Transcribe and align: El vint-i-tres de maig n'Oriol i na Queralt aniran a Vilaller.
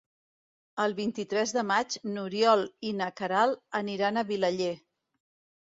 El 0.85 0.95
vint-i-tres 0.99 1.53
de 1.57 1.65
maig 1.73 1.99
n'Oriol 2.15 2.65
i 2.89 2.95
na 3.03 3.11
Queralt 3.21 3.63
aniran 3.83 4.17
a 4.17 4.27
Vilaller. 4.33 4.75